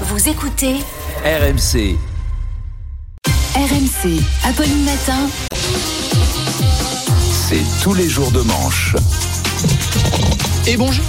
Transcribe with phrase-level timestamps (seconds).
[0.00, 0.74] Vous écoutez
[1.24, 1.96] RMC.
[3.54, 5.28] RMC, Apolline Matin.
[7.48, 8.96] C'est tous les jours de manche.
[10.66, 11.04] Et bonjour.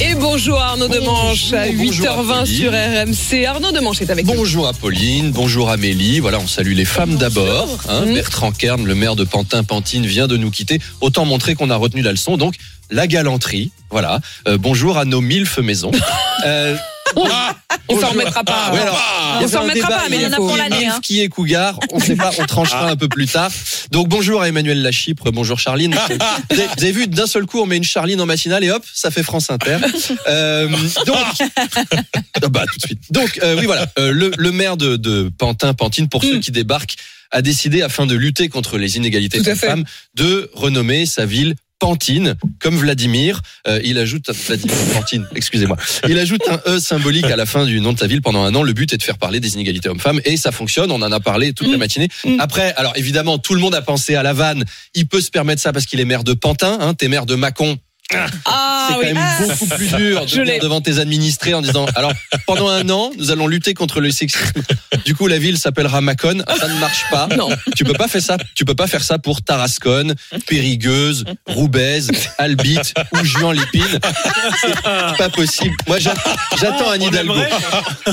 [0.00, 2.46] Et bonjour Arnaud Demanche à Bonjour, 8h20 Apolline.
[2.46, 3.44] sur RMC.
[3.46, 4.34] Arnaud Demanche est avec nous.
[4.34, 6.20] Bonjour Apolline, bonjour Amélie.
[6.20, 7.68] Voilà, on salue les femmes d'abord.
[7.88, 8.06] hein.
[8.06, 8.14] Mhm.
[8.14, 10.80] Bertrand Kern, le maire de Pantin-Pantine, vient de nous quitter.
[11.00, 12.36] Autant montrer qu'on a retenu la leçon.
[12.36, 12.54] Donc,
[12.90, 13.70] la galanterie.
[13.90, 14.20] Voilà.
[14.48, 15.90] Euh, bonjour à nos milf maisons.
[16.44, 16.74] Euh,
[17.88, 18.70] On s'en remettra pas.
[18.72, 18.98] ouais, alors,
[19.42, 20.86] on s'en remettra pas, mais il y en a pour l'année.
[20.86, 21.00] hein.
[21.02, 23.50] qui est cougar On sait pas, on tranchera un peu plus tard.
[23.90, 25.94] Donc, bonjour à Emmanuel Lachipre, bonjour Charline.
[26.50, 28.70] Vous avez, vous avez vu, d'un seul coup, on met une Charline en matinale et
[28.70, 29.78] hop, ça fait France Inter.
[30.28, 30.68] Euh,
[31.06, 31.16] donc,
[32.42, 33.00] Ah bah, tout de suite.
[33.10, 33.86] Donc, euh, oui, voilà.
[33.98, 36.96] Euh, le, le maire de, de Pantin, Pantine, pour ceux qui débarquent,
[37.30, 39.54] a décidé, afin de lutter contre les inégalités fait.
[39.54, 39.84] femmes,
[40.14, 41.54] de renommer sa ville
[41.86, 43.42] Pantine, comme Vladimir.
[43.66, 45.76] Euh, il ajoute Vladimir Pantine, excusez-moi.
[46.08, 48.54] Il ajoute un e symbolique à la fin du nom de sa ville pendant un
[48.54, 48.62] an.
[48.62, 50.92] Le but est de faire parler des inégalités hommes-femmes et ça fonctionne.
[50.92, 51.80] On en a parlé toute la Mm.
[51.80, 52.08] matinée.
[52.24, 52.36] Mm.
[52.38, 54.64] Après, alors évidemment, tout le monde a pensé à la vanne.
[54.94, 56.78] Il peut se permettre ça parce qu'il est maire de Pantin.
[56.80, 57.76] Hein, T'es maire de Mâcon.
[58.44, 59.12] Ah C'est quand oui.
[59.12, 62.12] même beaucoup plus dur de venir devant tes administrés en disant alors
[62.46, 64.62] pendant un an nous allons lutter contre le sexisme.
[65.04, 66.42] Du coup la ville s'appellera Macon.
[66.58, 67.28] Ça ne marche pas.
[67.36, 67.48] Non.
[67.76, 68.36] Tu peux pas faire ça.
[68.54, 70.14] Tu peux pas faire ça pour Tarascon,
[70.46, 72.00] Périgueuse, Roubaix,
[72.38, 72.78] Albit
[73.12, 73.98] ou Juan Lépine.
[74.60, 75.74] C'est pas possible.
[75.88, 76.14] Moi j'a-
[76.60, 77.34] j'attends Anne Hidalgo.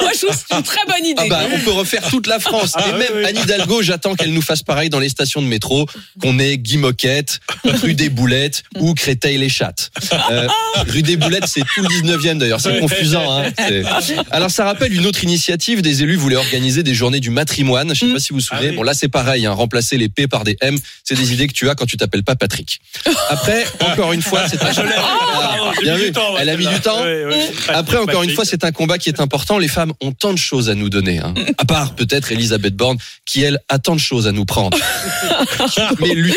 [0.00, 1.14] Moi, je trouve que c'est une très bonne idée.
[1.18, 2.74] Ah bah, on peut refaire toute la France.
[2.86, 5.86] Et même Anne Hidalgo, j'attends qu'elle nous fasse pareil dans les stations de métro,
[6.20, 9.90] qu'on ait Guy Moquette, rue des Boulettes ou Créteil-les-Chattes.
[10.30, 10.46] Euh,
[10.88, 13.42] rue des Boulettes, c'est tout le 19e d'ailleurs, c'est confusant.
[13.42, 13.50] Hein.
[14.30, 18.06] Alors ça rappelle une autre initiative, des élus voulaient organiser des journées du matrimoine, je
[18.06, 18.72] sais pas si vous vous souvenez.
[18.72, 21.52] Bon là c'est pareil, hein, remplacer les P par des M, c'est des idées que
[21.52, 22.80] tu as quand tu t'appelles pas Patrick.
[23.28, 24.70] Après, encore une fois, c'est un...
[25.32, 26.12] Ah, bien vu.
[26.40, 26.98] Elle a mis du temps.
[27.68, 29.58] Après, encore une fois, c'est un combat qui est important.
[29.58, 31.18] Les femmes ont tant de choses à nous donner.
[31.18, 31.34] Hein.
[31.58, 34.76] À part peut-être Elisabeth Borne, qui elle a tant de choses à nous prendre.
[36.00, 36.36] Mais luttons.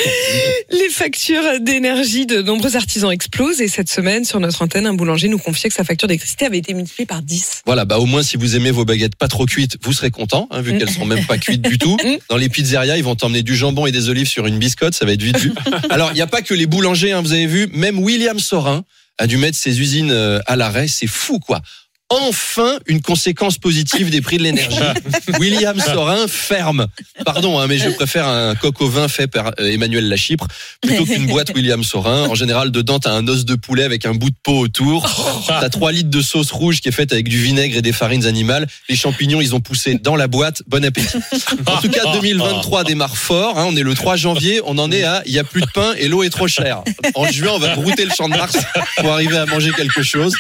[0.72, 5.28] Les factures d'énergie de nombreux artisans explosent et cette semaine, sur notre antenne, un boulanger
[5.28, 7.62] nous confiait que sa facture d'électricité avait été multipliée par 10.
[7.66, 10.48] Voilà, bah au moins si vous aimez vos baguettes pas trop cuites, vous serez content,
[10.52, 11.98] hein, vu qu'elles seront même pas cuites du tout.
[12.30, 15.06] Dans les pizzerias, ils vont t'emmener du jambon et des olives sur une biscotte, ça
[15.06, 15.54] va être vite vu.
[15.90, 18.84] Alors il n'y a pas que les boulangers, hein, vous avez vu, même William Sorin
[19.18, 21.62] a dû mettre ses usines euh, à l'arrêt, c'est fou quoi.
[22.10, 24.78] Enfin, une conséquence positive des prix de l'énergie.
[25.40, 26.86] William Sorin ferme.
[27.26, 30.46] Pardon, hein, mais je préfère un coq au vin fait par euh, Emmanuel Lachipre
[30.82, 32.28] plutôt qu'une boîte William Sorin.
[32.30, 35.10] En général, dedans, t'as un os de poulet avec un bout de peau autour.
[35.48, 38.26] T'as 3 litres de sauce rouge qui est faite avec du vinaigre et des farines
[38.26, 38.68] animales.
[38.90, 40.62] Les champignons, ils ont poussé dans la boîte.
[40.68, 41.18] Bon appétit.
[41.66, 43.58] En tout cas, 2023 démarre fort.
[43.58, 43.66] hein.
[43.68, 44.62] On est le 3 janvier.
[44.66, 46.84] On en est à, il y a plus de pain et l'eau est trop chère.
[47.16, 48.58] En juin, on va brouter le champ de Mars
[48.98, 50.36] pour arriver à manger quelque chose.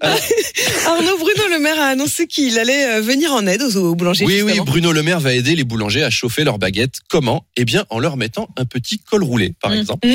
[0.00, 4.24] Arnaud Bruno Le Maire a annoncé qu'il allait euh, venir en aide aux, aux boulangers.
[4.24, 4.58] Oui, oui.
[4.64, 6.96] Bruno Le Maire va aider les boulangers à chauffer leurs baguettes.
[7.08, 7.44] Comment?
[7.56, 10.06] Eh bien, en leur mettant un petit col roulé, par exemple.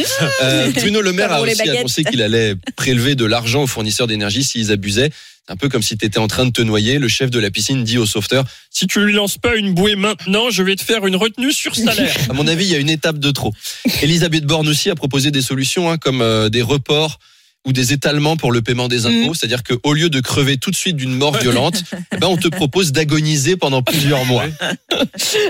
[0.41, 4.44] Euh, Bruno Le Maire a aussi annoncé qu'il allait prélever de l'argent aux fournisseurs d'énergie
[4.44, 5.12] s'ils abusaient.
[5.45, 7.00] C'est un peu comme si tu étais en train de te noyer.
[7.00, 9.97] Le chef de la piscine dit au sauveteur Si tu lui lances pas une bouée
[9.97, 12.16] maintenant, je vais te faire une retenue sur salaire.
[12.29, 13.53] à mon avis, il y a une étape de trop.
[14.01, 17.19] Elisabeth Borne aussi a proposé des solutions hein, comme euh, des reports
[17.66, 19.34] ou des étalements pour le paiement des impôts.
[19.34, 22.47] C'est-à-dire qu'au lieu de crever tout de suite d'une mort violente, eh ben, on te
[22.47, 24.46] propose d'agoniser pendant plusieurs mois.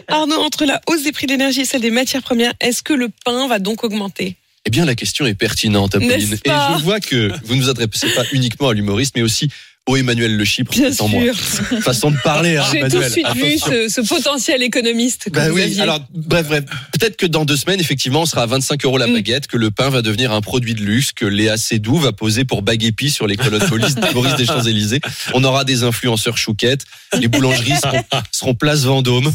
[0.07, 2.94] Arnaud, entre la hausse des prix de l'énergie et celle des matières premières, est-ce que
[2.94, 4.35] le pain va donc augmenter?
[4.66, 6.34] Eh bien, la question est pertinente, Apolline.
[6.46, 9.50] Et je vois que vous ne vous adressez pas uniquement à l'humoriste, mais aussi
[9.85, 11.21] au Emmanuel Le Chypre, Bien en moi.
[11.23, 11.81] sûr.
[11.81, 13.71] Façon de parler, hein, J'ai tout de suite vu Attention.
[13.89, 15.81] ce, ce potentiel économiste que Bah vous oui, aviez.
[15.81, 16.63] alors bref, bref.
[16.94, 19.13] Peut-être que dans deux semaines, effectivement, on sera à 25 euros la Mm.
[19.13, 22.45] baguette, que le pain va devenir un produit de luxe, que Léa Seydoux va poser
[22.45, 25.01] pour bague épi sur les colonnes de Maurice des Champs-Élysées.
[25.33, 26.85] On aura des influenceurs chouquettes.
[27.19, 29.33] Les boulangeries seront, seront place Vendôme.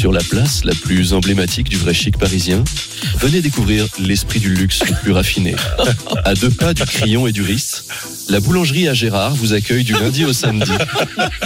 [0.00, 2.64] Sur la place la plus emblématique du vrai chic parisien,
[3.18, 5.54] venez découvrir l'esprit du luxe le plus raffiné.
[6.24, 7.84] À deux pas du Crillon et du Riss,
[8.30, 10.72] la boulangerie à Gérard vous accueille du lundi au samedi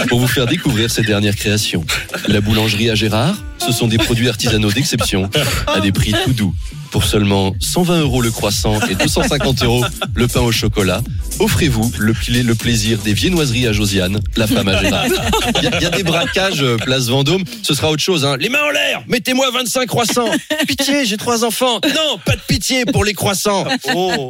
[0.07, 1.83] pour vous faire découvrir ses dernières créations.
[2.29, 5.29] La boulangerie à Gérard, ce sont des produits artisanaux d'exception
[5.67, 6.55] à des prix tout doux.
[6.95, 9.83] Pour seulement 120 euros le croissant et 250 euros
[10.15, 11.01] le pain au chocolat,
[11.39, 15.03] offrez-vous le, pla- le plaisir des viennoiseries à Josiane, la femme à Gérard.
[15.57, 18.23] Il y, a- il y a des braquages euh, place Vendôme, ce sera autre chose.
[18.23, 18.37] Hein.
[18.39, 20.29] Les mains en l'air, mettez-moi 25 croissants.
[20.69, 21.81] Pitié, j'ai trois enfants.
[21.83, 23.65] Non, pas de pitié pour les croissants.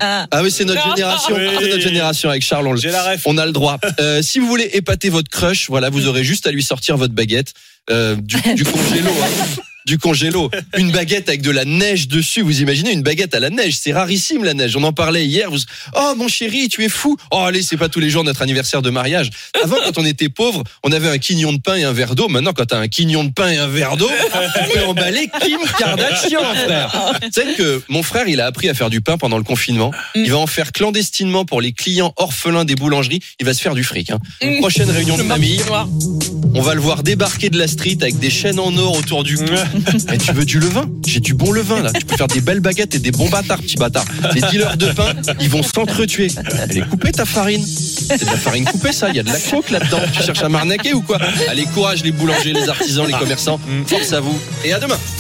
[0.02, 1.36] Ah oui, c'est notre génération.
[1.38, 1.48] Oui.
[1.62, 2.66] C'est notre génération avec Charles.
[2.68, 3.22] On, le- J'ai la ref.
[3.26, 3.78] on a le droit.
[4.00, 7.14] Euh, si vous voulez épater votre crush, voilà, vous aurez juste à lui sortir votre
[7.14, 7.54] baguette
[7.92, 9.12] euh, du, du congélo.
[9.22, 9.62] hein.
[9.86, 10.50] Du congélo.
[10.78, 12.42] Une baguette avec de la neige dessus.
[12.42, 14.76] Vous imaginez une baguette à la neige C'est rarissime la neige.
[14.76, 15.50] On en parlait hier.
[15.50, 15.60] Vous...
[15.96, 17.18] Oh mon chéri, tu es fou.
[17.32, 19.30] Oh allez, c'est pas tous les jours notre anniversaire de mariage.
[19.64, 22.28] Avant, quand on était pauvre, on avait un quignon de pain et un verre d'eau.
[22.28, 25.60] Maintenant, quand t'as un quignon de pain et un verre d'eau, tu peux emballer Kim
[25.78, 27.20] Kardashian, frère.
[27.22, 29.92] Tu sais que mon frère, il a appris à faire du pain pendant le confinement.
[30.16, 33.22] Il va en faire clandestinement pour les clients orphelins des boulangeries.
[33.40, 34.10] Il va se faire du fric.
[34.10, 34.20] Hein.
[34.42, 34.60] Mm.
[34.60, 35.62] Prochaine réunion de Le famille.
[36.56, 39.38] On va le voir débarquer de la street avec des chaînes en or autour du
[39.38, 39.44] cou.
[40.12, 40.90] Eh, tu veux du levain?
[41.06, 41.92] J'ai du bon levain là.
[41.92, 44.06] Tu peux faire des belles baguettes et des bons bâtards, petit bâtard.
[44.34, 46.32] Les dealers de pain, ils vont s'entretuer.
[46.70, 47.64] Elle est coupée ta farine.
[47.66, 49.10] C'est de la farine coupée ça.
[49.10, 50.00] Il y a de la coke là-dedans.
[50.14, 51.20] Tu cherches à m'arnaquer ou quoi?
[51.50, 53.60] Allez, courage les boulangers, les artisans, les commerçants.
[53.88, 54.98] Force à vous et à demain.